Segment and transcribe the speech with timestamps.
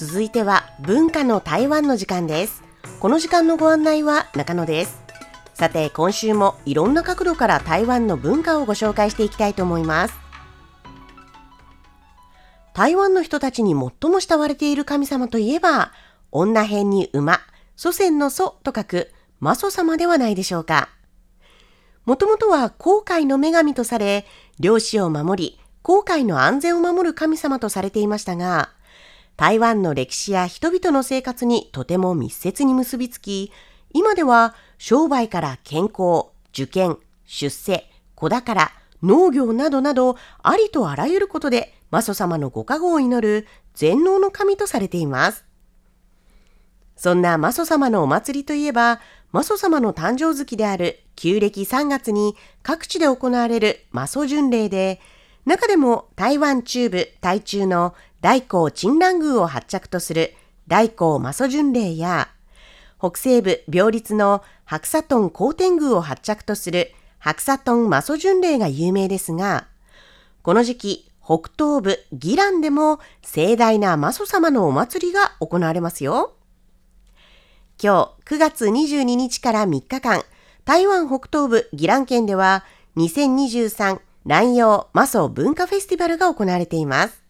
[0.00, 2.62] 続いては文化の台湾の時間です。
[3.00, 4.98] この時間のご案内は中野です。
[5.52, 10.14] さて今週もいろんな角度から台湾の文化をご紹介していきたいと思います。
[12.72, 15.92] 台湾の人たちに最も慕われている神様といえば
[16.32, 17.40] 女編に馬
[17.76, 20.88] 祖先の祖と書く魔祖様ではないでしょうか。
[22.06, 24.24] もともとは航海の女神とされ
[24.58, 28.70] 漁師を守り航海の安全を守る神様とされていましたが
[29.40, 33.50] 台湾の歴史や人々の生活にとても密接に結びつき、
[33.94, 38.70] 今では商売から健康、受験、出世、子宝、
[39.02, 45.46] 農業などなど、ありとあらゆることで、マソ様のご加護を祈る全能の神とされています。
[46.94, 49.00] そんなマソ様のお祭りといえば、
[49.32, 55.00] マソ様の誕生月である旧暦3月に各地で行われるマソ巡礼で、
[55.46, 60.34] 中でも台湾中部、台中の大光鎮蘭宮を発着とする
[60.68, 62.28] 大光マソ巡礼や、
[62.98, 69.66] 北西部病立の白砂トン高天宮を発着とする白砂トンマソ巡礼が有名ですが、
[70.42, 76.34] この時期、北東部ギランでも盛大なマソ様のお祭りが行われますよ。
[77.82, 80.22] 今日9月22日から3日間、
[80.66, 82.64] 台湾北東部ギラン県では
[82.96, 87.22] 2023蘭陽マソ文化フェスティバルが行われています。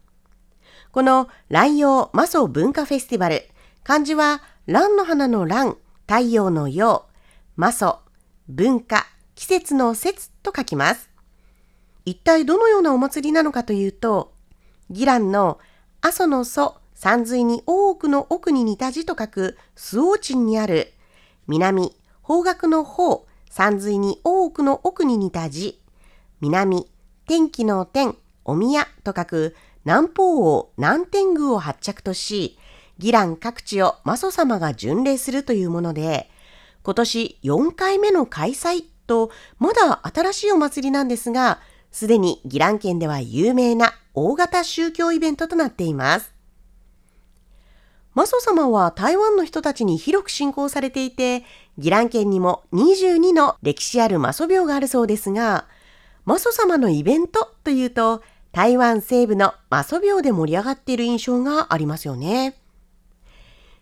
[0.91, 3.49] この蘭陽マソ文化フェスティバル、
[3.85, 5.77] 漢字は蘭の花の蘭、
[6.09, 7.07] 太陽の陽、
[7.55, 8.01] マソ、
[8.49, 11.11] 文化、季節の節と書きます。
[12.05, 14.33] 一体どのようなお祭りなのかというと、
[14.91, 15.61] ギランの
[16.01, 20.93] 阿蘇の蘇、山水に多くの奥に似た字と書くスオーチンにある、
[21.47, 25.80] 南、方角の方、山水に多くの奥に似た字、
[26.41, 26.87] 南、
[27.27, 32.59] 天気の天、お宮と書く南方王南天宮を発着とし、
[32.99, 36.31] 義蘭各地をマソ様が巡礼するというもので、
[36.83, 41.61] 今年4回目の開催と、まだ新しいお祭りなんですが、
[41.91, 46.33] すでに義蘭県では有名な大型宗教イベントとなっています。
[48.15, 51.45] マソ様は台湾の人たちに広く信仰されていて、
[51.77, 55.67] 義蘭県にも22の歴史あるマソ廟があるそうですが、
[56.25, 58.23] マソ様のイベントというと、
[58.53, 62.57] 台湾西部のマソ廟で盛り上がっている印象がありますよね。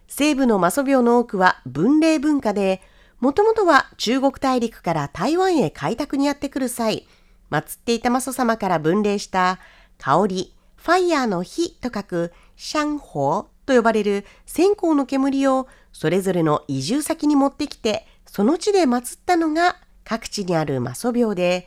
[0.08, 2.82] 西部のマソ廟の多くは分霊文化で、
[3.20, 7.06] もともとは中国大陸から台湾へ開拓にやってくる際、
[7.50, 9.58] 祀っていたマソ様から分霊した
[9.98, 21.66] 香り、ファイヤーの火と書くシャンホーと呼ばれる線香の煙をそれぞれの移住先に持ってきて、その地で祀ったのが各地にあるマソ廟で、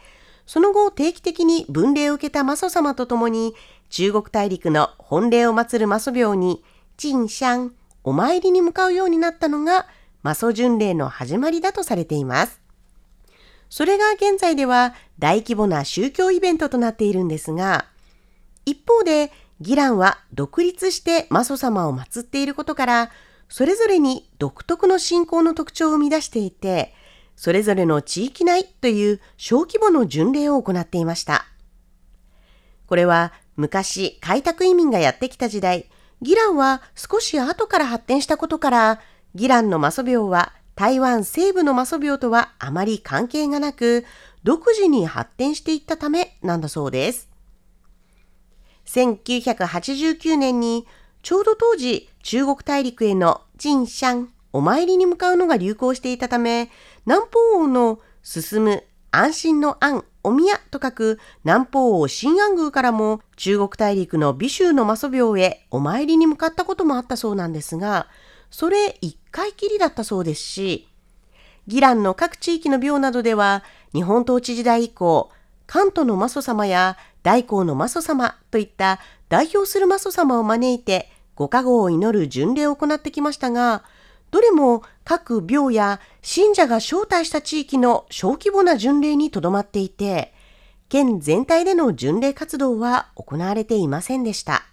[0.52, 3.56] その後定期的に分霊を受けたマソ様と共に
[3.90, 6.62] 中国大陸の本霊を祀るマソ廟に
[6.98, 7.74] 鎮シャン、
[8.04, 9.88] お参りに向かうようになったのが
[10.24, 12.60] マソ巡礼の始まりだとされています。
[13.70, 17.86] それが現在では大規模な宗教イベントとなっているんですが、
[18.66, 19.32] 一方で
[19.62, 23.12] ギランは独立してマソ様を祀っていることから、
[23.48, 26.94] それぞれに独特の信仰の特徴を生み出していて、
[27.36, 31.46] それぞれの地域内という小規模の巡礼を行っていました。
[32.86, 35.90] これは昔開拓移民がやってきた時代、
[36.22, 39.00] ギランは少し後から発展したことから、
[39.34, 44.06] ギランのマソ廟は台湾西部のマソ廟とはあまり関係がなく、
[44.44, 47.30] 独自に発展していったためなんだそうです。
[48.86, 50.86] 1989年に
[51.22, 56.70] ちょうど当時中国大陸へのジシャンお参りに向かうのが流行していたため、
[57.06, 68.08] 南方王の進む安心の安、お宮と書く南方王新安宮からも中国大陸の美州のマソ廟へお参りに向かったこともあったそうなんですが、
[68.52, 70.88] それ一回きりだったそうですし、
[71.68, 73.64] ギランの各地域の廟などでは
[73.94, 75.32] 日本統治時代以降、
[75.66, 79.00] 関東のマソ様や大光のマソ様といった
[79.30, 83.84] 代表するマソ様を招いてご加護を祈る巡礼を行ってきましたが、
[84.32, 90.34] どれも各廟や信者が招待した地域の小規模な巡礼にとどまっていて、
[90.88, 94.64] 県全体での巡礼活動は行われていませんでした。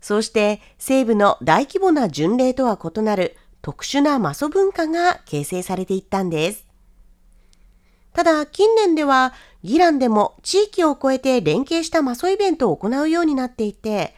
[0.00, 6.66] そうして西部の大規模な巡礼とは異なる特殊なマソ文化が形成されていったんです。
[8.12, 14.14] ただ近年ではギランでも地域を超えて連携したマソイベントを行うようになっていて、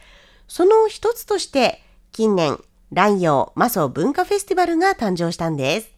[0.47, 2.59] その一つとして近年
[2.91, 5.91] 蘭陽マソ文化フェスティバルが誕生したんです。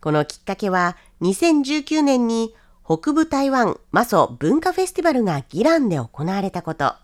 [0.00, 6.94] このきっかけは2019年に北部台湾マソ文化フェスティバルがギランで行われたこと。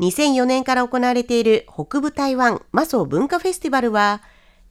[0.00, 4.22] 2004年から行われている北部台湾マソ文化フェスティバルは、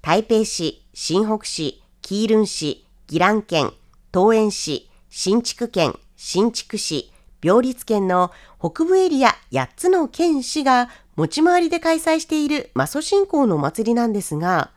[0.02, 3.72] 台北市、新北市、キールン市、宜蘭県、
[4.14, 7.12] 東園市、新築県、新築市、
[7.42, 14.72] 病立県の北部エリア8つの県市が持ち回りで開催しているマソ信仰のお祭りなんですが、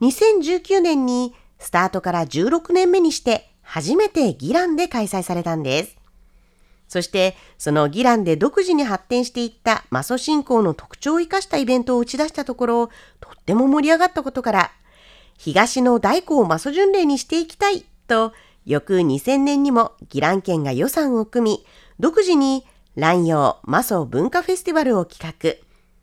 [0.00, 5.96] 2019年にスタートから16年目にして初めてギランで開催されたんです。
[6.88, 12.86] そして、そのギランで独自に発展していったマソ信仰の特徴を生かしたイベントを打ち出したところ、
[13.20, 14.72] とっても盛り上がったことから、
[15.38, 18.32] 東の大工をマソ巡礼にしていきたいと、
[18.66, 21.66] 翌2000年にもギラン県が予算を組み、
[22.00, 22.64] 独自に
[22.96, 25.56] 蘭陽マソ文化フェスティバルを企画、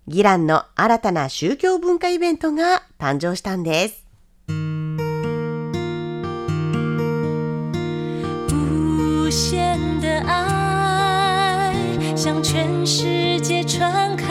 [0.08, 4.06] ギランの新たな宗教文化イベントが誕生したんです。
[4.48, 4.54] 無
[9.32, 11.74] 限的愛
[12.16, 14.28] 向全世界傳開，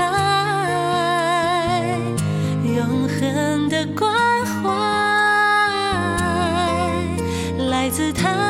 [2.62, 4.14] 永恒的關
[4.62, 4.68] 懷
[7.68, 8.45] 來自台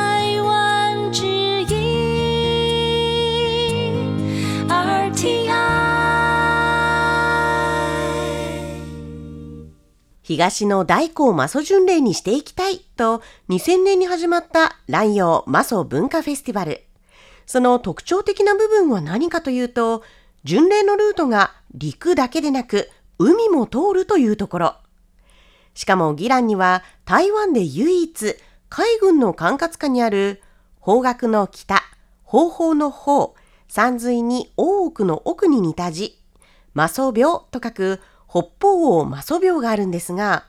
[10.27, 16.83] 東の大工をマソ巡礼にしていきたいと2000年に始まった蘭陽マソ文化フェスティバル。
[17.45, 20.03] その特徴的な部分は何かというと、
[20.43, 24.75] 巡礼のルートが陸だけでなく海も通るというところ。
[25.73, 28.35] しかもギランには台湾で唯一
[28.67, 30.41] 海軍の管轄下にある
[30.81, 31.81] 方角の北、
[32.23, 33.33] 方法の方、
[33.69, 36.19] 山水に大奥の奥に似た字、
[36.73, 40.45] マソ廟と書く北方王マソ廟があるんですが、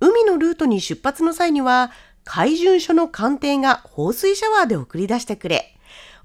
[0.00, 1.90] 海のルートに出発の際には
[2.24, 5.76] 海巡署の艦艇が放水シャワーで送り出してくれ、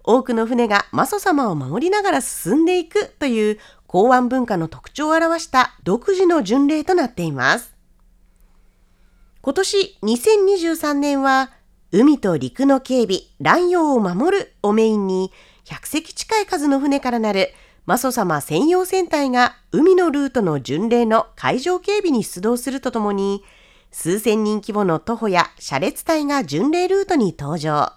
[0.04, 7.74] 多くの船がマソ様を守りながら進んでいくという港湾文化の特徴を表した独自の巡礼となっています。
[9.42, 11.51] 今年2023年は
[11.92, 15.31] 海と陸の警備、乱用を守るをメインに
[15.66, 17.50] 100隻近い数の船からなる
[17.90, 23.44] マソ様専用船体が海のルートの巡礼の海上警備に出動するとともに
[23.90, 27.94] 数千人規模の徒歩や車列隊が巡礼ルートに登場。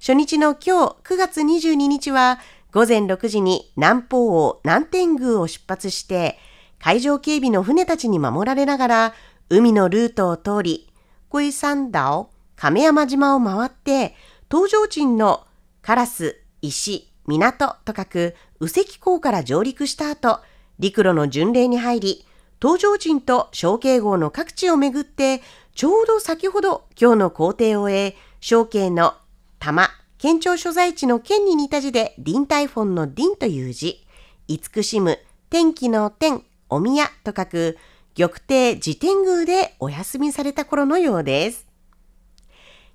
[0.00, 2.40] 初日の今日9月22日は
[2.72, 6.36] 午前6時に南方王南天宮を出発して
[6.80, 9.14] 海上警備の船たちに守られながら
[9.48, 10.92] 海のルートを通り、
[11.30, 14.16] 龟山島、亀山島を回って
[14.50, 15.46] 東上鎮の
[15.82, 20.40] カラス、石、港と書く宇石港から上陸した後、
[20.78, 22.26] 陸路の巡礼に入り、
[22.60, 25.42] 東上鎮と小慶号の各地をめぐって、
[25.74, 29.14] ちょうど先ほど今日の工程を終え、小慶の
[29.58, 29.88] 玉、
[30.18, 34.06] 県庁所在地の県に似た字で、臨台フォンの臨という字、
[34.48, 35.18] 慈しむ、
[35.50, 37.78] 天気の天、お宮と書く、
[38.16, 41.66] 玉帝自天宮でお休みされた頃のようです。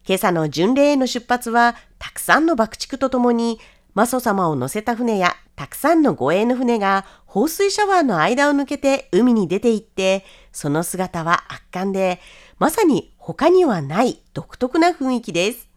[0.07, 3.59] 今朝の巡礼への出発は、たくさんの爆竹とともに、
[3.93, 12.21] マソ様を乗せた船やたくさんの護衛の船が放水シャワーの間を抜けて海に出て行って、その姿は圧巻で、
[12.59, 15.69] まさに他にはない独特な雰囲気です。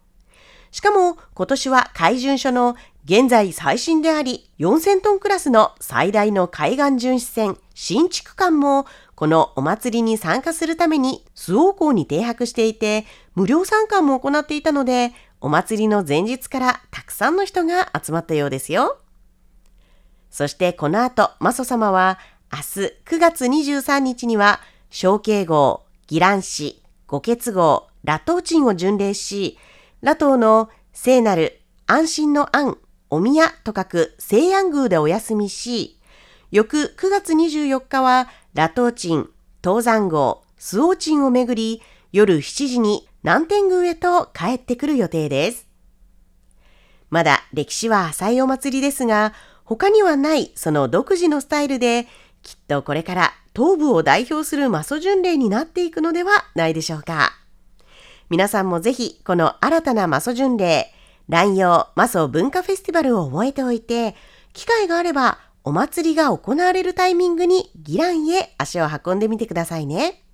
[0.70, 15.12] しかも今年は海巡署の現在最新であり4000トンクラスの最大の海岸巡視船新築艦もこのお祭りに参加するために周防港に停泊していて無料参加も行っていたので
[15.44, 19.00] お祭りの前日からたくさんの人が集まったようですよ。
[20.30, 22.20] そしてこの後、マソ様は
[22.52, 22.62] 明日
[23.04, 29.58] 9月23日には小慶号、義蘭市、五血号、ラトウチンを巡礼し、
[30.00, 32.78] ラトウの聖なる安心の安、
[33.10, 35.98] お宮と書く聖安宮でお休みし、
[36.52, 39.28] 翌9月24日はラトウチン、
[39.60, 41.82] 東山号、スオーチンをめぐり、
[42.12, 45.68] 夜7時に南天宮へと帰ってくる予定です。
[47.08, 49.32] まだ歴史は浅いお祭りですが、
[49.64, 52.08] 他にはないその独自のスタイルで、
[52.42, 57.32] きっとこれから東部を代表するマソ巡礼になっていくのではないでしょうか。
[58.28, 60.92] 皆さんもぜひこの新たなマソ巡礼、
[61.28, 64.16] 乱用マソ文化フェスティバルを覚えておいて、
[64.52, 70.24] 機会があればお祭りが行われるタイミングにギランへ足を運んでみてくださいね。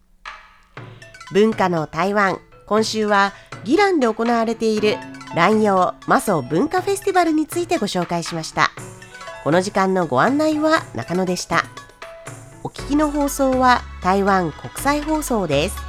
[1.33, 2.39] 文化の台湾、
[2.69, 3.33] 今週は
[3.65, 4.97] ギランで行われている
[5.35, 8.71] 乱用マソ文化フェスティバルについてご紹介しました。
[9.43, 11.65] この時間のご案内は中野でした。
[12.63, 15.88] お聞きの放送は台湾国際放送です。